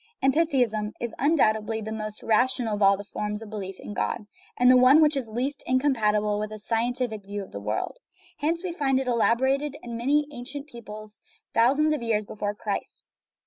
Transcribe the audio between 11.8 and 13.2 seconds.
of years before Christ.